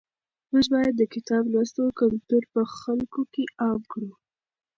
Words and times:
موږ 0.51 0.65
باید 0.73 0.93
د 0.97 1.03
کتاب 1.13 1.43
لوستلو 1.53 1.95
کلتور 1.99 2.43
په 2.53 2.61
خلکو 2.79 3.21
کې 3.33 3.43
عام 3.61 3.81
کړو. 3.91 4.11